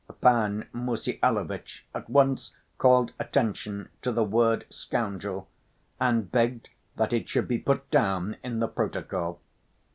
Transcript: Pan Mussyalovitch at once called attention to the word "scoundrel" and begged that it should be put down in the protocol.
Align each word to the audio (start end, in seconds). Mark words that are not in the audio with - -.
Pan 0.19 0.67
Mussyalovitch 0.73 1.85
at 1.93 2.09
once 2.09 2.55
called 2.79 3.11
attention 3.19 3.89
to 4.01 4.11
the 4.11 4.23
word 4.23 4.65
"scoundrel" 4.73 5.47
and 5.99 6.31
begged 6.31 6.69
that 6.95 7.13
it 7.13 7.29
should 7.29 7.47
be 7.47 7.59
put 7.59 7.87
down 7.91 8.35
in 8.41 8.57
the 8.59 8.67
protocol. 8.67 9.39